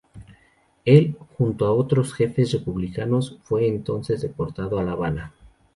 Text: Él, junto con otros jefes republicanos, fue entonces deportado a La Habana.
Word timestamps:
Él, 0.83 1.15
junto 1.37 1.69
con 1.75 1.79
otros 1.85 2.15
jefes 2.15 2.51
republicanos, 2.53 3.37
fue 3.43 3.67
entonces 3.67 4.23
deportado 4.23 4.79
a 4.79 4.83
La 4.83 4.93
Habana. 4.93 5.31